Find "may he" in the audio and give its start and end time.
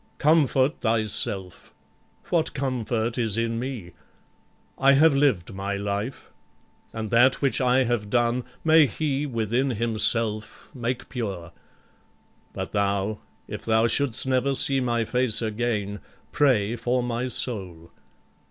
8.63-9.27